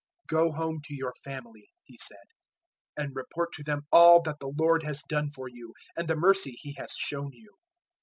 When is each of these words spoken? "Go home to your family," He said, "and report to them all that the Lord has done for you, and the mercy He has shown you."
"Go 0.25 0.51
home 0.51 0.81
to 0.85 0.95
your 0.95 1.13
family," 1.23 1.69
He 1.83 1.95
said, 2.01 2.25
"and 2.97 3.15
report 3.15 3.51
to 3.53 3.63
them 3.63 3.81
all 3.91 4.19
that 4.23 4.39
the 4.39 4.47
Lord 4.57 4.81
has 4.81 5.03
done 5.07 5.29
for 5.29 5.47
you, 5.47 5.75
and 5.95 6.07
the 6.07 6.15
mercy 6.15 6.53
He 6.59 6.73
has 6.79 6.95
shown 6.97 7.29
you." 7.33 7.59